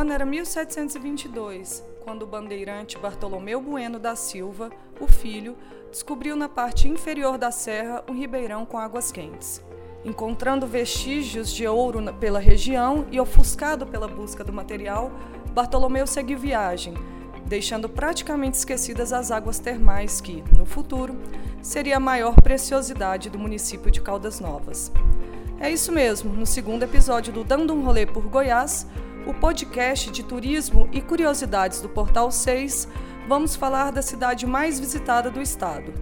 ano 0.00 0.14
era 0.14 0.24
1722, 0.24 1.84
quando 2.02 2.22
o 2.22 2.26
bandeirante 2.26 2.96
Bartolomeu 2.96 3.60
Bueno 3.60 3.98
da 3.98 4.16
Silva, 4.16 4.70
o 4.98 5.06
filho, 5.06 5.54
descobriu 5.90 6.34
na 6.34 6.48
parte 6.48 6.88
inferior 6.88 7.36
da 7.36 7.50
serra 7.50 8.02
um 8.08 8.14
ribeirão 8.14 8.64
com 8.64 8.78
águas 8.78 9.12
quentes. 9.12 9.62
Encontrando 10.02 10.66
vestígios 10.66 11.52
de 11.52 11.66
ouro 11.66 12.00
pela 12.14 12.38
região 12.38 13.06
e 13.10 13.20
ofuscado 13.20 13.86
pela 13.86 14.08
busca 14.08 14.42
do 14.42 14.54
material, 14.54 15.12
Bartolomeu 15.52 16.06
seguiu 16.06 16.38
viagem, 16.38 16.94
deixando 17.44 17.86
praticamente 17.86 18.56
esquecidas 18.56 19.12
as 19.12 19.30
águas 19.30 19.58
termais 19.58 20.18
que, 20.18 20.42
no 20.56 20.64
futuro, 20.64 21.14
seria 21.60 21.98
a 21.98 22.00
maior 22.00 22.34
preciosidade 22.36 23.28
do 23.28 23.38
município 23.38 23.90
de 23.90 24.00
Caldas 24.00 24.40
Novas. 24.40 24.90
É 25.58 25.70
isso 25.70 25.92
mesmo, 25.92 26.32
no 26.32 26.46
segundo 26.46 26.84
episódio 26.84 27.34
do 27.34 27.44
Dando 27.44 27.74
um 27.74 27.84
Rolê 27.84 28.06
por 28.06 28.26
Goiás, 28.28 28.86
o 29.26 29.34
podcast 29.34 30.10
de 30.10 30.22
turismo 30.22 30.88
e 30.92 31.00
curiosidades 31.00 31.80
do 31.80 31.88
Portal 31.88 32.30
6, 32.30 32.88
vamos 33.28 33.54
falar 33.54 33.92
da 33.92 34.02
cidade 34.02 34.46
mais 34.46 34.80
visitada 34.80 35.30
do 35.30 35.42
estado. 35.42 35.92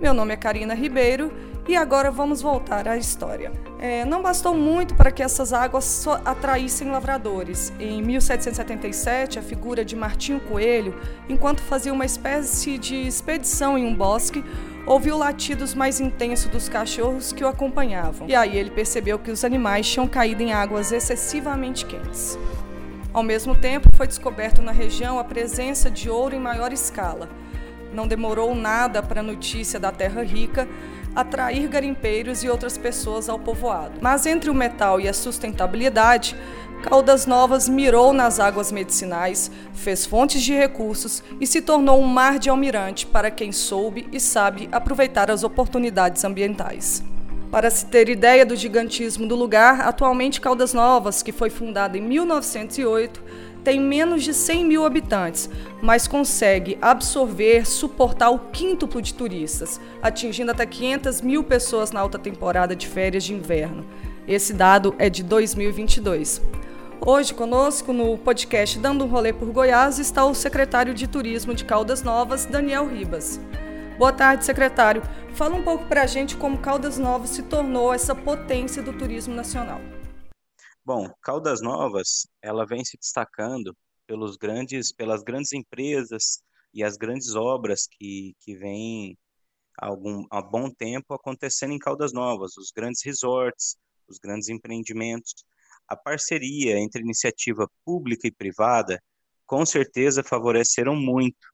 Meu 0.00 0.14
nome 0.14 0.32
é 0.32 0.36
Karina 0.36 0.74
Ribeiro 0.74 1.32
e 1.66 1.74
agora 1.76 2.10
vamos 2.10 2.40
voltar 2.40 2.86
à 2.86 2.96
história. 2.96 3.52
É, 3.80 4.04
não 4.04 4.22
bastou 4.22 4.54
muito 4.54 4.94
para 4.94 5.10
que 5.10 5.22
essas 5.22 5.52
águas 5.52 6.06
atraíssem 6.24 6.90
lavradores. 6.90 7.72
Em 7.80 8.00
1777, 8.00 9.38
a 9.38 9.42
figura 9.42 9.84
de 9.84 9.96
Martinho 9.96 10.40
Coelho, 10.40 10.94
enquanto 11.28 11.60
fazia 11.60 11.92
uma 11.92 12.06
espécie 12.06 12.78
de 12.78 12.94
expedição 12.94 13.76
em 13.76 13.84
um 13.84 13.94
bosque, 13.94 14.44
ouviu 14.86 15.18
latidos 15.18 15.74
mais 15.74 16.00
intensos 16.00 16.50
dos 16.50 16.68
cachorros 16.68 17.32
que 17.32 17.44
o 17.44 17.48
acompanhavam. 17.48 18.28
E 18.28 18.34
aí 18.34 18.56
ele 18.56 18.70
percebeu 18.70 19.18
que 19.18 19.30
os 19.30 19.44
animais 19.44 19.86
tinham 19.86 20.08
caído 20.08 20.42
em 20.42 20.52
águas 20.52 20.92
excessivamente 20.92 21.84
quentes. 21.84 22.38
Ao 23.18 23.24
mesmo 23.24 23.56
tempo, 23.56 23.88
foi 23.96 24.06
descoberto 24.06 24.62
na 24.62 24.70
região 24.70 25.18
a 25.18 25.24
presença 25.24 25.90
de 25.90 26.08
ouro 26.08 26.36
em 26.36 26.38
maior 26.38 26.72
escala. 26.72 27.28
Não 27.92 28.06
demorou 28.06 28.54
nada 28.54 29.02
para 29.02 29.18
a 29.18 29.24
notícia 29.24 29.80
da 29.80 29.90
Terra 29.90 30.22
Rica 30.22 30.68
atrair 31.16 31.66
garimpeiros 31.66 32.44
e 32.44 32.48
outras 32.48 32.78
pessoas 32.78 33.28
ao 33.28 33.36
povoado. 33.36 33.98
Mas 34.00 34.24
entre 34.24 34.48
o 34.50 34.54
metal 34.54 35.00
e 35.00 35.08
a 35.08 35.12
sustentabilidade, 35.12 36.36
Caldas 36.84 37.26
Novas 37.26 37.68
mirou 37.68 38.12
nas 38.12 38.38
águas 38.38 38.70
medicinais, 38.70 39.50
fez 39.74 40.06
fontes 40.06 40.40
de 40.40 40.54
recursos 40.54 41.20
e 41.40 41.46
se 41.46 41.60
tornou 41.60 42.00
um 42.00 42.06
mar 42.06 42.38
de 42.38 42.48
almirante 42.48 43.04
para 43.04 43.32
quem 43.32 43.50
soube 43.50 44.06
e 44.12 44.20
sabe 44.20 44.68
aproveitar 44.70 45.28
as 45.28 45.42
oportunidades 45.42 46.22
ambientais. 46.22 47.02
Para 47.50 47.70
se 47.70 47.86
ter 47.86 48.10
ideia 48.10 48.44
do 48.44 48.54
gigantismo 48.54 49.26
do 49.26 49.34
lugar, 49.34 49.80
atualmente 49.80 50.40
Caldas 50.40 50.74
Novas, 50.74 51.22
que 51.22 51.32
foi 51.32 51.48
fundada 51.48 51.96
em 51.96 52.00
1908, 52.02 53.22
tem 53.64 53.80
menos 53.80 54.22
de 54.22 54.34
100 54.34 54.64
mil 54.66 54.84
habitantes, 54.84 55.48
mas 55.80 56.06
consegue 56.06 56.76
absorver, 56.80 57.66
suportar 57.66 58.28
o 58.30 58.38
quíntuplo 58.38 59.00
de 59.00 59.14
turistas, 59.14 59.80
atingindo 60.02 60.50
até 60.50 60.66
500 60.66 61.22
mil 61.22 61.42
pessoas 61.42 61.90
na 61.90 62.00
alta 62.00 62.18
temporada 62.18 62.76
de 62.76 62.86
férias 62.86 63.24
de 63.24 63.32
inverno. 63.32 63.84
Esse 64.26 64.52
dado 64.52 64.94
é 64.98 65.08
de 65.08 65.22
2022. 65.22 66.42
Hoje 67.00 67.32
conosco 67.32 67.94
no 67.94 68.18
podcast 68.18 68.78
Dando 68.78 69.04
um 69.04 69.08
Rolê 69.08 69.32
por 69.32 69.48
Goiás 69.50 69.98
está 69.98 70.24
o 70.26 70.34
secretário 70.34 70.92
de 70.92 71.06
Turismo 71.06 71.54
de 71.54 71.64
Caldas 71.64 72.02
Novas, 72.02 72.44
Daniel 72.44 72.86
Ribas. 72.86 73.40
Boa 73.98 74.12
tarde, 74.12 74.44
secretário. 74.44 75.02
Fala 75.34 75.56
um 75.56 75.64
pouco 75.64 75.88
para 75.88 76.04
a 76.04 76.06
gente 76.06 76.36
como 76.36 76.62
Caldas 76.62 76.98
Novas 76.98 77.30
se 77.30 77.42
tornou 77.42 77.92
essa 77.92 78.14
potência 78.14 78.80
do 78.80 78.96
turismo 78.96 79.34
nacional. 79.34 79.80
Bom, 80.84 81.12
Caldas 81.20 81.60
Novas, 81.60 82.28
ela 82.40 82.64
vem 82.64 82.84
se 82.84 82.96
destacando 82.96 83.76
pelos 84.06 84.36
grandes, 84.36 84.92
pelas 84.92 85.24
grandes 85.24 85.52
empresas 85.52 86.40
e 86.72 86.84
as 86.84 86.96
grandes 86.96 87.34
obras 87.34 87.88
que, 87.90 88.36
que 88.38 88.54
vêm 88.54 89.18
algum, 89.76 90.24
há 90.30 90.40
bom 90.40 90.70
tempo 90.70 91.12
acontecendo 91.12 91.72
em 91.72 91.78
Caldas 91.78 92.12
Novas, 92.12 92.56
os 92.56 92.70
grandes 92.70 93.02
resorts, 93.04 93.76
os 94.08 94.18
grandes 94.18 94.48
empreendimentos. 94.48 95.34
A 95.88 95.96
parceria 95.96 96.78
entre 96.78 97.02
iniciativa 97.02 97.68
pública 97.84 98.28
e 98.28 98.32
privada 98.32 99.02
com 99.44 99.66
certeza 99.66 100.22
favoreceram 100.22 100.94
muito 100.94 101.48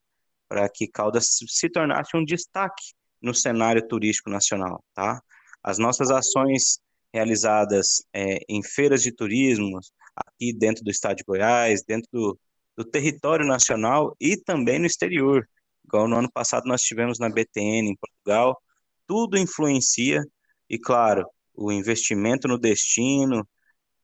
para 0.49 0.69
que 0.69 0.87
Caldas 0.87 1.39
se 1.49 1.69
tornasse 1.69 2.17
um 2.17 2.25
destaque 2.25 2.93
no 3.21 3.35
cenário 3.35 3.87
turístico 3.87 4.31
nacional, 4.31 4.85
tá? 4.95 5.21
As 5.63 5.79
nossas 5.79 6.11
ações 6.11 6.79
realizadas 7.13 8.05
é, 8.13 8.41
em 8.49 8.63
feiras 8.63 9.03
de 9.03 9.13
turismo, 9.13 9.79
aqui 10.15 10.53
dentro 10.53 10.85
do 10.85 10.91
estado 10.91 11.17
de 11.17 11.25
Goiás, 11.25 11.83
dentro 11.83 12.09
do, 12.13 12.39
do 12.77 12.85
território 12.85 13.47
nacional 13.47 14.15
e 14.21 14.37
também 14.37 14.79
no 14.79 14.87
exterior, 14.87 15.49
igual 15.85 16.09
no 16.09 16.17
ano 16.17 16.31
passado 16.31 16.67
nós 16.67 16.83
tivemos 16.83 17.19
na 17.19 17.29
BTN 17.29 17.91
em 17.91 17.97
Portugal, 17.97 18.61
tudo 19.07 19.39
influencia 19.39 20.23
e, 20.69 20.79
claro, 20.79 21.27
o 21.55 21.71
investimento 21.71 22.49
no 22.49 22.59
destino, 22.59 23.47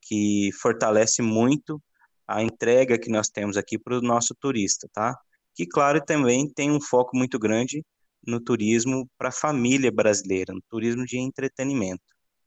que 0.01 0.49
fortalece 0.61 1.21
muito 1.21 1.81
a 2.27 2.41
entrega 2.41 2.99
que 2.99 3.09
nós 3.09 3.29
temos 3.29 3.57
aqui 3.57 3.77
para 3.77 3.97
o 3.97 4.01
nosso 4.01 4.33
turista, 4.35 4.87
tá? 4.93 5.15
Que, 5.55 5.65
claro, 5.65 6.01
também 6.03 6.47
tem 6.47 6.71
um 6.71 6.81
foco 6.81 7.15
muito 7.15 7.37
grande 7.39 7.83
no 8.25 8.39
turismo 8.39 9.07
para 9.17 9.29
a 9.29 9.31
família 9.31 9.91
brasileira, 9.91 10.53
no 10.53 10.61
turismo 10.69 11.05
de 11.05 11.17
entretenimento. 11.17 12.03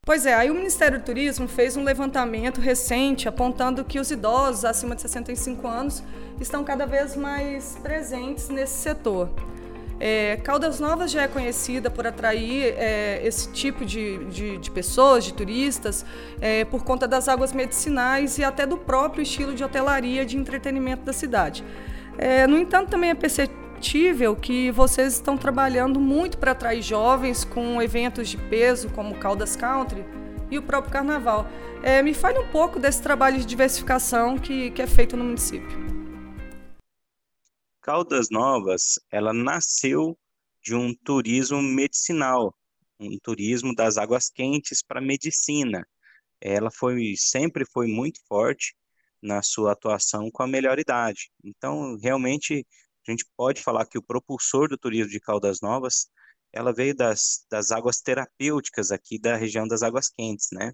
Pois 0.06 0.26
é, 0.26 0.34
aí 0.34 0.50
o 0.50 0.54
Ministério 0.54 0.98
do 0.98 1.04
Turismo 1.04 1.48
fez 1.48 1.78
um 1.78 1.82
levantamento 1.82 2.60
recente 2.60 3.26
apontando 3.26 3.82
que 3.84 3.98
os 3.98 4.10
idosos 4.10 4.64
acima 4.64 4.94
de 4.94 5.00
65 5.00 5.66
anos 5.66 6.04
estão 6.38 6.62
cada 6.62 6.86
vez 6.86 7.16
mais 7.16 7.78
presentes 7.82 8.50
nesse 8.50 8.82
setor. 8.82 9.30
É, 9.98 10.36
Caldas 10.44 10.78
Novas 10.78 11.10
já 11.10 11.22
é 11.22 11.28
conhecida 11.28 11.90
por 11.90 12.06
atrair 12.06 12.74
é, 12.76 13.26
esse 13.26 13.50
tipo 13.52 13.84
de, 13.84 14.22
de, 14.26 14.58
de, 14.58 14.70
pessoas, 14.70 15.24
de 15.24 15.32
turistas, 15.32 16.04
é, 16.38 16.66
por 16.66 16.84
conta 16.84 17.08
das 17.08 17.26
águas 17.26 17.54
medicinais 17.54 18.36
e 18.36 18.44
até 18.44 18.66
do 18.66 18.76
próprio 18.76 19.22
estilo 19.22 19.54
de 19.54 19.64
hotelaria 19.64 20.26
de 20.26 20.36
entretenimento 20.36 21.04
da 21.04 21.14
cidade. 21.14 21.64
É, 22.16 22.46
no 22.46 22.56
entanto, 22.56 22.90
também 22.90 23.10
é 23.10 23.14
perceptível 23.14 24.36
que 24.36 24.70
vocês 24.70 25.14
estão 25.14 25.36
trabalhando 25.36 25.98
muito 25.98 26.38
para 26.38 26.52
atrair 26.52 26.82
jovens 26.82 27.44
com 27.44 27.82
eventos 27.82 28.28
de 28.28 28.36
peso, 28.36 28.88
como 28.90 29.18
Caldas 29.18 29.56
Country 29.56 30.04
e 30.50 30.58
o 30.58 30.62
próprio 30.62 30.92
Carnaval. 30.92 31.46
É, 31.82 32.02
me 32.02 32.14
fale 32.14 32.38
um 32.38 32.48
pouco 32.48 32.78
desse 32.78 33.02
trabalho 33.02 33.38
de 33.38 33.44
diversificação 33.44 34.38
que, 34.38 34.70
que 34.70 34.80
é 34.80 34.86
feito 34.86 35.16
no 35.16 35.24
município. 35.24 35.84
Caldas 37.82 38.30
Novas, 38.30 38.98
ela 39.10 39.32
nasceu 39.34 40.16
de 40.62 40.74
um 40.74 40.94
turismo 40.94 41.60
medicinal, 41.60 42.54
um 42.98 43.18
turismo 43.18 43.74
das 43.74 43.98
águas 43.98 44.30
quentes 44.30 44.82
para 44.82 45.00
medicina. 45.00 45.86
Ela 46.40 46.70
foi 46.70 47.14
sempre 47.16 47.66
foi 47.70 47.86
muito 47.86 48.20
forte 48.26 48.74
na 49.24 49.42
sua 49.42 49.72
atuação 49.72 50.30
com 50.30 50.42
a 50.42 50.46
melhor 50.46 50.78
idade. 50.78 51.30
Então, 51.42 51.96
realmente, 51.96 52.66
a 53.08 53.10
gente 53.10 53.24
pode 53.36 53.62
falar 53.62 53.86
que 53.86 53.98
o 53.98 54.02
propulsor 54.02 54.68
do 54.68 54.78
turismo 54.78 55.10
de 55.10 55.18
Caldas 55.18 55.60
Novas, 55.62 56.08
ela 56.52 56.72
veio 56.72 56.94
das, 56.94 57.44
das 57.50 57.70
águas 57.70 58.00
terapêuticas 58.00 58.92
aqui 58.92 59.18
da 59.18 59.34
região 59.36 59.66
das 59.66 59.82
águas 59.82 60.08
quentes, 60.08 60.48
né? 60.52 60.72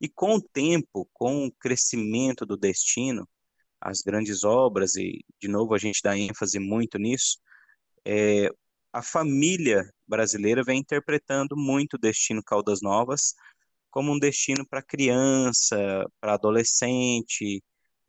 E 0.00 0.08
com 0.08 0.36
o 0.36 0.42
tempo, 0.42 1.08
com 1.12 1.46
o 1.46 1.52
crescimento 1.52 2.44
do 2.46 2.56
destino, 2.56 3.28
as 3.80 4.00
grandes 4.00 4.42
obras, 4.42 4.96
e 4.96 5.24
de 5.40 5.48
novo 5.48 5.74
a 5.74 5.78
gente 5.78 6.00
dá 6.02 6.16
ênfase 6.16 6.58
muito 6.58 6.98
nisso, 6.98 7.38
é, 8.04 8.48
a 8.92 9.02
família 9.02 9.88
brasileira 10.06 10.64
vem 10.64 10.80
interpretando 10.80 11.56
muito 11.56 11.94
o 11.94 11.98
destino 11.98 12.42
Caldas 12.42 12.80
Novas 12.82 13.34
como 13.92 14.10
um 14.10 14.18
destino 14.18 14.66
para 14.66 14.82
criança, 14.82 15.76
para 16.18 16.34
adolescente, 16.34 17.62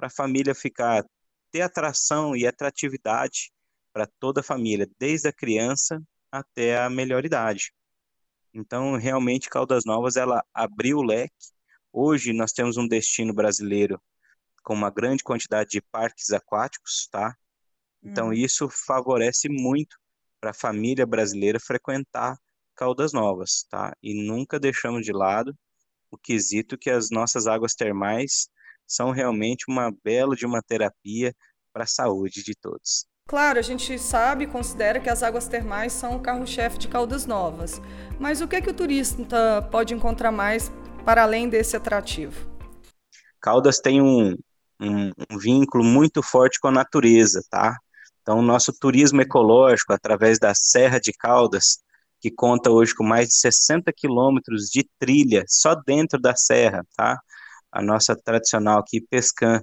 para 0.03 0.07
a 0.07 0.09
família 0.09 0.53
ficar 0.53 1.05
ter 1.50 1.61
atração 1.61 2.35
e 2.35 2.45
atratividade 2.45 3.53
para 3.94 4.05
toda 4.19 4.41
a 4.41 4.44
família, 4.44 4.89
desde 5.00 5.29
a 5.29 5.33
criança 5.33 6.01
até 6.29 6.77
a 6.77 6.89
melhor 6.89 7.23
idade. 7.23 7.71
Então, 8.53 8.97
realmente, 8.97 9.50
Caldas 9.50 9.85
Novas 9.85 10.17
ela 10.17 10.44
abriu 10.53 10.97
o 10.97 11.03
leque. 11.03 11.33
Hoje 11.89 12.33
nós 12.33 12.51
temos 12.51 12.75
um 12.75 12.85
destino 12.85 13.33
brasileiro 13.33 14.01
com 14.61 14.73
uma 14.73 14.89
grande 14.89 15.23
quantidade 15.23 15.69
de 15.69 15.81
parques 15.81 16.31
aquáticos, 16.31 17.07
tá? 17.09 17.33
Então, 18.03 18.27
hum. 18.27 18.33
isso 18.33 18.67
favorece 18.69 19.47
muito 19.47 19.95
para 20.41 20.50
a 20.50 20.55
família 20.55 21.05
brasileira 21.05 21.61
frequentar 21.61 22.38
Caldas 22.75 23.13
Novas, 23.13 23.65
tá? 23.69 23.95
E 24.03 24.13
nunca 24.13 24.59
deixamos 24.59 25.05
de 25.05 25.13
lado 25.13 25.57
o 26.11 26.17
quesito 26.17 26.77
que 26.77 26.89
as 26.89 27.09
nossas 27.09 27.47
águas 27.47 27.73
termais 27.73 28.50
são 28.88 29.12
realmente 29.12 29.65
uma 29.68 29.91
bela 30.03 30.35
de 30.35 30.45
uma 30.45 30.62
terapia 30.62 31.33
para 31.74 31.83
a 31.83 31.88
saúde 31.88 32.44
de 32.44 32.53
todos. 32.56 33.06
Claro, 33.27 33.57
a 33.57 33.62
gente 33.62 33.97
sabe 33.97 34.44
e 34.44 34.47
considera 34.47 35.00
que 35.00 35.09
as 35.09 35.24
águas 35.24 35.47
termais 35.47 35.94
são 35.94 36.18
o 36.18 36.19
carro-chefe 36.19 36.77
de 36.77 36.88
Caldas 36.88 37.25
Novas. 37.25 37.81
Mas 38.19 38.41
o 38.41 38.47
que, 38.47 38.57
é 38.57 38.62
que 38.62 38.69
o 38.69 38.74
turista 38.74 39.62
pode 39.71 39.94
encontrar 39.94 40.31
mais 40.31 40.71
para 41.06 41.24
além 41.24 41.47
desse 41.47 41.75
atrativo? 41.75 42.47
Caldas 43.41 43.80
tem 43.80 44.01
um, 44.01 44.35
um, 44.80 45.12
um 45.31 45.38
vínculo 45.38 45.83
muito 45.83 46.21
forte 46.21 46.59
com 46.59 46.68
a 46.68 46.71
natureza, 46.71 47.41
tá? 47.50 47.77
Então, 48.21 48.39
o 48.39 48.44
nosso 48.44 48.71
turismo 48.71 49.21
ecológico, 49.21 49.94
através 49.94 50.39
da 50.39 50.53
Serra 50.53 51.00
de 51.00 51.12
Caldas, 51.12 51.79
que 52.21 52.31
conta 52.31 52.71
hoje 52.71 52.95
com 52.95 53.03
mais 53.03 53.27
de 53.27 53.36
60 53.36 53.91
quilômetros 53.91 54.69
de 54.69 54.88
trilha 54.97 55.44
só 55.45 55.75
dentro 55.75 56.19
da 56.19 56.33
serra, 56.36 56.86
tá? 56.95 57.19
A 57.73 57.81
nossa 57.81 58.15
tradicional 58.15 58.77
aqui, 58.77 59.01
Pescan, 59.01 59.59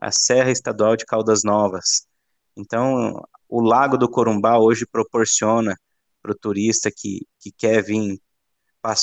a 0.00 0.10
Serra 0.10 0.50
Estadual 0.50 0.96
de 0.96 1.04
Caldas 1.04 1.42
Novas. 1.44 2.06
Então, 2.56 3.22
o 3.46 3.60
Lago 3.60 3.98
do 3.98 4.10
Corumbá 4.10 4.58
hoje 4.58 4.86
proporciona 4.90 5.76
para 6.22 6.32
o 6.32 6.38
turista 6.38 6.90
que, 6.90 7.26
que 7.38 7.52
quer 7.52 7.84
vir 7.84 8.18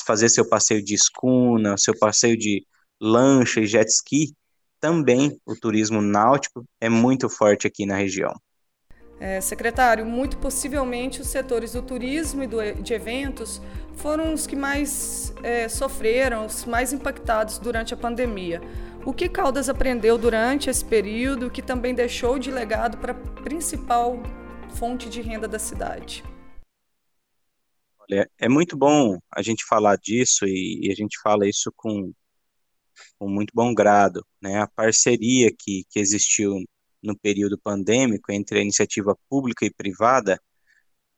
fazer 0.04 0.28
seu 0.30 0.48
passeio 0.50 0.84
de 0.84 0.96
escuna, 0.96 1.78
seu 1.78 1.96
passeio 1.98 2.36
de 2.36 2.66
lancha 3.00 3.62
e 3.62 3.68
jet 3.68 3.88
ski, 3.88 4.36
também 4.80 5.40
o 5.46 5.56
turismo 5.56 6.02
náutico 6.02 6.66
é 6.80 6.90
muito 6.90 7.30
forte 7.30 7.68
aqui 7.68 7.86
na 7.86 7.96
região. 7.96 8.34
É, 9.24 9.40
secretário, 9.40 10.04
muito 10.04 10.36
possivelmente 10.38 11.22
os 11.22 11.28
setores 11.28 11.74
do 11.74 11.84
turismo 11.84 12.42
e 12.42 12.48
do, 12.48 12.58
de 12.82 12.92
eventos 12.92 13.62
foram 13.94 14.34
os 14.34 14.48
que 14.48 14.56
mais 14.56 15.32
é, 15.44 15.70
sofreram, 15.70 16.48
os 16.48 16.66
mais 16.66 16.92
impactados 16.92 17.60
durante 17.60 17.94
a 17.94 17.98
pandemia. 17.98 18.60
O 19.06 19.14
que 19.14 19.30
Caldas 19.30 19.70
aprendeu 19.70 20.18
durante 20.18 20.72
esse 20.72 20.84
período 20.84 21.52
que 21.52 21.62
também 21.62 21.94
deixou 21.94 22.40
de 22.40 22.50
legado 22.50 22.98
para 22.98 23.12
a 23.12 23.42
principal 23.44 24.18
fonte 24.76 25.08
de 25.08 25.22
renda 25.22 25.48
da 25.48 25.60
cidade? 25.60 26.24
Olha, 28.00 28.28
é 28.40 28.50
muito 28.50 28.76
bom 28.76 29.20
a 29.32 29.44
gente 29.44 29.64
falar 29.66 29.98
disso 29.98 30.46
e, 30.48 30.88
e 30.88 30.92
a 30.92 30.96
gente 30.96 31.20
fala 31.22 31.48
isso 31.48 31.72
com, 31.76 32.12
com 33.20 33.30
muito 33.30 33.52
bom 33.54 33.72
grado, 33.72 34.26
né? 34.42 34.62
A 34.62 34.68
parceria 34.68 35.52
que, 35.52 35.84
que 35.92 36.00
existiu 36.00 36.56
no 37.02 37.18
período 37.18 37.58
pandêmico 37.58 38.32
entre 38.32 38.60
a 38.60 38.62
iniciativa 38.62 39.18
pública 39.30 39.66
e 39.66 39.74
privada 39.74 40.40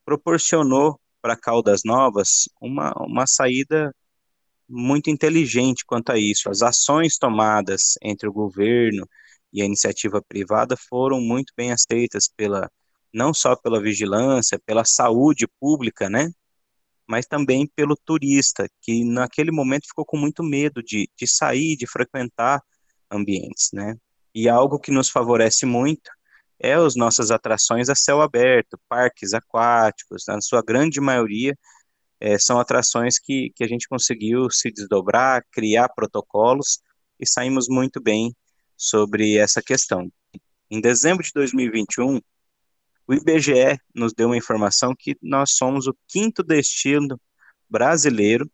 proporcionou 0.06 1.00
para 1.22 1.38
Caldas 1.38 1.82
Novas 1.86 2.50
uma, 2.62 2.94
uma 2.98 3.26
saída 3.28 3.94
muito 4.68 5.10
inteligente 5.10 5.86
quanto 5.86 6.12
a 6.12 6.18
isso. 6.18 6.50
As 6.50 6.62
ações 6.62 7.18
tomadas 7.18 7.94
entre 8.02 8.28
o 8.28 8.34
governo 8.34 9.08
e 9.52 9.62
a 9.62 9.66
iniciativa 9.66 10.22
privada 10.22 10.76
foram 10.76 11.22
muito 11.22 11.54
bem 11.56 11.72
aceitas 11.72 12.28
pela 12.28 12.70
não 13.14 13.34
só 13.34 13.56
pela 13.56 13.82
vigilância, 13.82 14.60
pela 14.66 14.84
saúde 14.84 15.48
pública, 15.60 16.10
né? 16.10 16.32
Mas 17.08 17.28
também 17.28 17.68
pelo 17.68 17.96
turista, 17.96 18.68
que 18.82 19.06
naquele 19.06 19.52
momento 19.52 19.88
ficou 19.88 20.04
com 20.04 20.18
muito 20.18 20.42
medo 20.44 20.82
de, 20.82 21.08
de 21.16 21.28
sair, 21.28 21.76
de 21.78 21.86
frequentar 21.86 22.60
ambientes, 23.12 23.70
né? 23.72 23.96
E 24.34 24.50
algo 24.50 24.80
que 24.80 24.92
nos 24.92 25.10
favorece 25.10 25.66
muito 25.66 26.10
é 26.60 26.74
as 26.74 26.96
nossas 26.96 27.30
atrações 27.32 27.90
a 27.90 27.96
céu 27.96 28.22
aberto, 28.22 28.80
parques 28.88 29.34
aquáticos, 29.34 30.24
na 30.28 30.40
sua 30.42 30.62
grande 30.62 31.02
maioria, 31.02 31.58
é, 32.20 32.40
são 32.40 32.60
atrações 32.60 33.20
que, 33.20 33.52
que 33.54 33.64
a 33.64 33.68
gente 33.68 33.88
conseguiu 33.88 34.50
se 34.50 34.72
desdobrar, 34.72 35.44
criar 35.52 35.90
protocolos 35.90 36.80
e 37.20 37.28
saímos 37.28 37.68
muito 37.68 38.02
bem 38.02 38.34
sobre 38.78 39.38
essa 39.38 39.62
questão. 39.62 40.10
Em 40.72 40.80
dezembro 40.80 41.24
de 41.24 41.32
2021, 41.34 42.22
o 43.06 43.14
IBGE 43.14 43.78
nos 43.94 44.14
deu 44.14 44.28
uma 44.28 44.38
informação 44.38 44.96
que 44.98 45.18
nós 45.22 45.52
somos 45.52 45.88
o 45.88 45.96
quinto 46.08 46.42
destino 46.42 47.20
brasileiro 47.70 48.50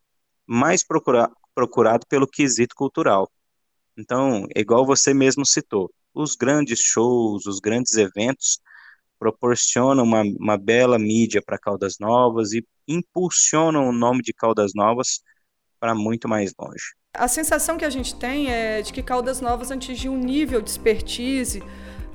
mais 0.47 0.83
procura 0.83 1.29
procurado 1.53 2.07
pelo 2.07 2.27
quesito 2.27 2.73
cultural. 2.73 3.29
Então, 3.99 4.47
igual 4.55 4.85
você 4.85 5.13
mesmo 5.13 5.45
citou, 5.45 5.91
os 6.13 6.33
grandes 6.33 6.79
shows, 6.79 7.45
os 7.45 7.59
grandes 7.59 7.95
eventos 7.97 8.59
proporcionam 9.19 10.05
uma, 10.05 10.21
uma 10.21 10.57
bela 10.57 10.97
mídia 10.97 11.41
para 11.45 11.59
Caldas 11.59 11.97
Novas 11.99 12.53
e 12.53 12.65
impulsionam 12.87 13.89
o 13.89 13.91
nome 13.91 14.21
de 14.21 14.31
Caldas 14.31 14.71
Novas 14.73 15.19
para 15.81 15.93
muito 15.93 16.29
mais 16.29 16.53
longe. 16.57 16.93
A 17.13 17.27
sensação 17.27 17.77
que 17.77 17.83
a 17.83 17.89
gente 17.89 18.15
tem 18.15 18.49
é 18.49 18.81
de 18.81 18.93
que 18.93 19.03
Caldas 19.03 19.41
Novas 19.41 19.69
atingiu 19.69 20.13
um 20.13 20.17
nível 20.17 20.61
de 20.61 20.69
expertise 20.69 21.61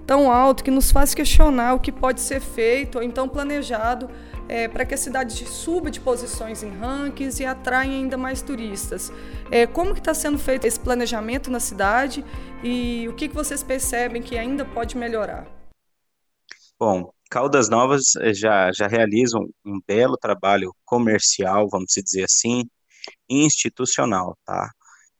tão 0.06 0.32
alto 0.32 0.64
que 0.64 0.70
nos 0.70 0.90
faz 0.90 1.14
questionar 1.14 1.74
o 1.74 1.80
que 1.80 1.92
pode 1.92 2.22
ser 2.22 2.40
feito 2.40 2.96
ou 2.96 3.04
então 3.04 3.28
planejado 3.28 4.08
é, 4.48 4.68
para 4.68 4.84
que 4.84 4.94
a 4.94 4.96
cidade 4.96 5.46
suba 5.46 5.90
de 5.90 6.00
posições 6.00 6.62
em 6.62 6.70
rankings 6.70 7.42
e 7.42 7.46
atraia 7.46 7.90
ainda 7.90 8.16
mais 8.16 8.42
turistas. 8.42 9.12
É, 9.50 9.66
como 9.66 9.94
que 9.94 10.00
está 10.00 10.14
sendo 10.14 10.38
feito 10.38 10.66
esse 10.66 10.78
planejamento 10.78 11.50
na 11.50 11.60
cidade 11.60 12.24
e 12.62 13.06
o 13.08 13.14
que, 13.14 13.28
que 13.28 13.34
vocês 13.34 13.62
percebem 13.62 14.22
que 14.22 14.36
ainda 14.36 14.64
pode 14.64 14.96
melhorar? 14.96 15.46
Bom, 16.78 17.12
Caldas 17.30 17.68
Novas 17.68 18.14
eh, 18.16 18.34
já, 18.34 18.70
já 18.72 18.86
realiza 18.86 19.38
um, 19.38 19.80
belo 19.86 20.16
trabalho 20.16 20.72
comercial, 20.84 21.68
vamos 21.68 21.92
dizer 21.94 22.24
assim, 22.24 22.64
institucional, 23.28 24.36
tá? 24.44 24.70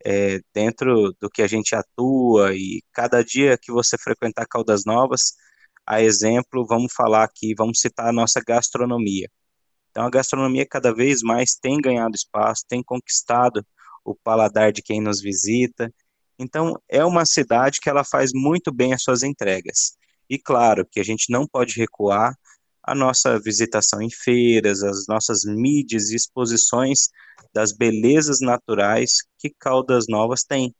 É, 0.06 0.41
dentro 0.55 1.15
do 1.21 1.31
que 1.31 1.43
a 1.43 1.47
gente 1.47 1.75
atua 1.75 2.55
e 2.55 2.82
cada 2.93 3.25
dia 3.25 3.59
que 3.61 3.73
você 3.73 3.97
frequentar 3.99 4.47
Caldas 4.47 4.82
Novas, 4.85 5.35
a 5.86 6.02
exemplo, 6.02 6.66
vamos 6.66 6.92
falar 6.92 7.25
aqui, 7.25 7.54
vamos 7.56 7.81
citar 7.81 8.08
a 8.08 8.12
nossa 8.12 8.40
gastronomia. 8.46 9.28
Então, 9.90 10.04
a 10.04 10.10
gastronomia 10.10 10.66
cada 10.66 10.92
vez 10.92 11.22
mais 11.22 11.54
tem 11.54 11.81
ganhado 11.81 12.16
espaço, 12.16 12.64
tem 12.69 12.82
conquistado 12.82 13.64
o 14.04 14.14
paladar 14.14 14.72
de 14.72 14.82
quem 14.82 15.00
nos 15.00 15.20
visita. 15.20 15.92
Então, 16.38 16.75
é 16.88 17.04
uma 17.04 17.25
cidade 17.25 17.78
que 17.81 17.88
ela 17.88 18.04
faz 18.04 18.32
muito 18.34 18.72
bem 18.72 18.92
as 18.92 19.02
suas 19.02 19.22
entregas. 19.22 19.96
E 20.28 20.38
claro 20.38 20.86
que 20.90 20.98
a 20.98 21.04
gente 21.04 21.31
não 21.31 21.46
pode 21.46 21.78
recuar 21.78 22.34
a 22.82 22.94
nossa 22.94 23.38
visitação 23.38 24.02
em 24.02 24.10
feiras, 24.10 24.82
as 24.82 25.06
nossas 25.06 25.44
mídias 25.44 26.10
e 26.10 26.16
exposições 26.16 27.08
das 27.52 27.72
belezas 27.72 28.40
naturais 28.40 29.19
que 29.38 29.54
Caldas 29.58 30.06
Novas 30.08 30.42
tem, 30.42 30.75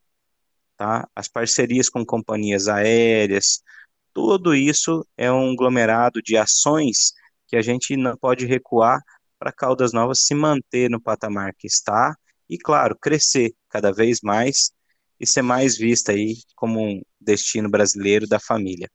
tá? 0.77 1.07
As 1.15 1.27
parcerias 1.27 1.89
com 1.89 2.05
companhias 2.05 2.67
aéreas, 2.67 3.63
tudo 4.15 4.55
isso 4.55 5.05
é 5.17 5.29
um 5.29 5.51
aglomerado 5.51 6.21
de 6.21 6.37
ações 6.37 7.11
que 7.45 7.57
a 7.57 7.61
gente 7.61 7.97
não 7.97 8.15
pode 8.15 8.45
recuar 8.45 9.01
para 9.37 9.51
Caldas 9.51 9.91
Novas 9.91 10.21
se 10.21 10.33
manter 10.33 10.89
no 10.89 11.01
patamar 11.01 11.53
que 11.53 11.67
está 11.67 12.15
e, 12.49 12.57
claro, 12.57 12.97
crescer 12.97 13.53
cada 13.69 13.91
vez 13.91 14.21
mais 14.23 14.71
e 15.19 15.27
ser 15.27 15.41
mais 15.41 15.77
vista 15.77 16.13
aí 16.13 16.37
como 16.55 16.81
um 16.81 17.01
destino 17.19 17.69
brasileiro 17.69 18.25
da 18.25 18.39
família. 18.39 18.89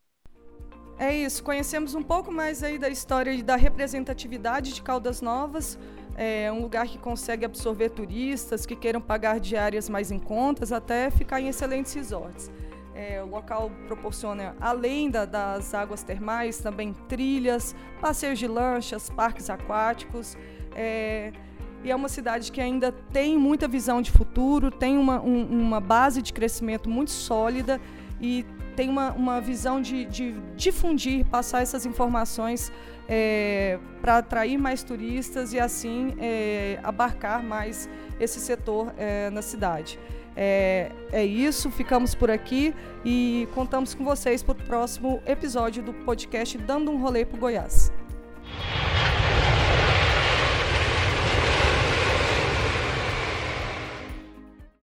É 0.99 1.14
isso, 1.14 1.44
conhecemos 1.44 1.94
um 1.94 2.02
pouco 2.02 2.33
mais 2.33 2.62
aí 2.62 2.78
da 2.78 2.88
história 2.88 3.30
e 3.30 3.42
da 3.42 3.56
representatividade 3.56 4.73
de 4.73 4.83
Caldas 4.83 5.21
Novas, 5.21 5.78
é 6.16 6.50
um 6.50 6.62
lugar 6.62 6.87
que 6.87 6.99
consegue 6.99 7.44
absorver 7.44 7.90
turistas 7.90 8.64
que 8.64 8.76
queiram 8.76 9.00
pagar 9.00 9.38
diárias 9.38 9.88
mais 9.88 10.11
em 10.11 10.18
contas 10.18 10.73
até 10.73 11.11
ficar 11.11 11.40
em 11.40 11.49
excelentes 11.49 11.92
resorts. 11.92 12.50
É, 13.00 13.23
o 13.23 13.26
local 13.26 13.71
proporciona, 13.87 14.54
além 14.61 15.11
da, 15.11 15.25
das 15.25 15.73
águas 15.73 16.02
termais, 16.02 16.59
também 16.59 16.92
trilhas, 17.09 17.75
passeios 17.99 18.38
de 18.38 18.47
lanchas, 18.47 19.09
parques 19.09 19.49
aquáticos. 19.49 20.37
É, 20.76 21.33
e 21.83 21.90
é 21.90 21.97
uma 21.97 22.11
cidade 22.11 22.52
que 22.52 22.61
ainda 22.61 22.92
tem 23.11 23.38
muita 23.38 23.66
visão 23.66 24.02
de 24.02 24.11
futuro, 24.11 24.71
tem 24.71 24.99
uma, 24.99 25.19
um, 25.19 25.47
uma 25.47 25.80
base 25.80 26.21
de 26.21 26.30
crescimento 26.30 26.90
muito 26.90 27.11
sólida 27.11 27.80
e 28.21 28.45
tem 28.76 28.90
uma, 28.90 29.12
uma 29.12 29.40
visão 29.40 29.80
de, 29.80 30.04
de 30.04 30.35
difundir, 30.54 31.25
passar 31.25 31.62
essas 31.62 31.87
informações 31.87 32.71
é, 33.09 33.78
para 34.02 34.19
atrair 34.19 34.59
mais 34.59 34.83
turistas 34.83 35.54
e 35.54 35.59
assim 35.59 36.14
é, 36.19 36.78
abarcar 36.83 37.42
mais 37.42 37.88
esse 38.21 38.38
setor 38.40 38.92
é, 38.99 39.30
na 39.30 39.40
cidade. 39.40 39.99
É, 40.37 40.90
é 41.12 41.25
isso, 41.25 41.70
ficamos 41.70 42.14
por 42.14 42.30
aqui 42.30 42.75
e 43.04 43.49
contamos 43.54 43.94
com 43.94 44.04
vocês 44.04 44.42
para 44.42 44.52
o 44.52 44.54
próximo 44.54 45.22
episódio 45.26 45.82
do 45.82 45.92
podcast 45.92 46.56
Dando 46.58 46.90
um 46.90 47.00
Rolê 47.00 47.25
para 47.25 47.38
Goiás. 47.38 47.92